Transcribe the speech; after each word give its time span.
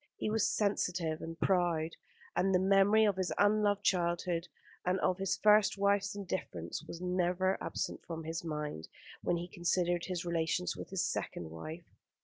He 0.17 0.31
was 0.31 0.49
sensitive 0.49 1.21
and 1.21 1.39
proud, 1.39 1.91
and 2.35 2.55
the 2.55 2.59
memory 2.59 3.05
of 3.05 3.17
his 3.17 3.31
unloved 3.37 3.83
childhood 3.83 4.47
and 4.83 4.99
of 5.01 5.19
his 5.19 5.37
first 5.37 5.77
wife's 5.77 6.15
indifference 6.15 6.83
was 6.83 6.99
never 6.99 7.55
absent 7.63 8.03
from 8.07 8.23
his 8.23 8.43
mind 8.43 8.87
when 9.21 9.37
he 9.37 9.47
considered 9.47 10.05
his 10.05 10.25
relations 10.25 10.75
with 10.75 10.89
his 10.89 11.05
second 11.05 11.51
wife. 11.51 11.93